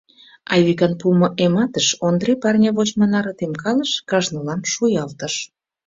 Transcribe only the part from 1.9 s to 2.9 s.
Ондре парня